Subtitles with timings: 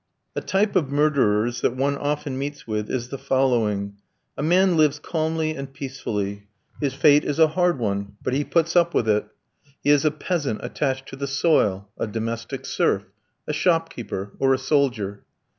[0.35, 3.97] A type of murderers that one often meets with is the following:
[4.35, 6.47] A man lives calmly and peacefully.
[6.81, 9.27] His fate is a hard one, but he puts up with it.
[9.83, 13.03] He is a peasant attached to the soil, a domestic serf,
[13.47, 15.23] a shopkeeper, or a soldier.